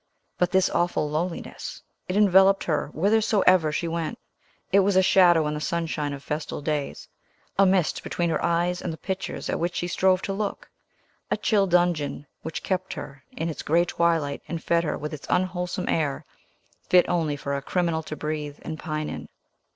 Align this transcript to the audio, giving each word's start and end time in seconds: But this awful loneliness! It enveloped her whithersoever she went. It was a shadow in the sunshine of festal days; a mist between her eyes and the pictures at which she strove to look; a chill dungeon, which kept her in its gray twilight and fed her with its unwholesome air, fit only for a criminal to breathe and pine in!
But 0.39 0.49
this 0.49 0.67
awful 0.67 1.07
loneliness! 1.11 1.83
It 2.07 2.17
enveloped 2.17 2.63
her 2.63 2.87
whithersoever 2.87 3.71
she 3.71 3.87
went. 3.87 4.17
It 4.71 4.79
was 4.79 4.95
a 4.95 5.03
shadow 5.03 5.45
in 5.45 5.53
the 5.53 5.61
sunshine 5.61 6.11
of 6.11 6.23
festal 6.23 6.59
days; 6.59 7.07
a 7.59 7.67
mist 7.67 8.01
between 8.01 8.31
her 8.31 8.43
eyes 8.43 8.81
and 8.81 8.91
the 8.91 8.97
pictures 8.97 9.47
at 9.47 9.59
which 9.59 9.75
she 9.75 9.87
strove 9.87 10.23
to 10.23 10.33
look; 10.33 10.71
a 11.29 11.37
chill 11.37 11.67
dungeon, 11.67 12.25
which 12.41 12.63
kept 12.63 12.93
her 12.93 13.23
in 13.37 13.47
its 13.47 13.61
gray 13.61 13.85
twilight 13.85 14.41
and 14.47 14.63
fed 14.63 14.83
her 14.83 14.97
with 14.97 15.13
its 15.13 15.27
unwholesome 15.29 15.87
air, 15.87 16.25
fit 16.89 17.07
only 17.07 17.35
for 17.37 17.55
a 17.55 17.61
criminal 17.61 18.01
to 18.01 18.15
breathe 18.15 18.57
and 18.63 18.79
pine 18.79 19.07
in! 19.07 19.29